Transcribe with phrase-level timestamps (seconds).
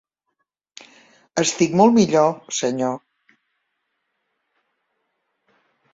[1.43, 2.97] Estic molt millor, senyor.